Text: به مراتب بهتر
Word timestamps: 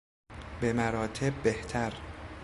به 0.61 0.73
مراتب 0.73 1.33
بهتر 1.43 1.93